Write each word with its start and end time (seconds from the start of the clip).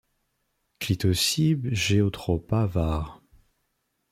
Clitocybe 0.79 1.75
geotropa 1.75 2.65
var. 2.65 3.21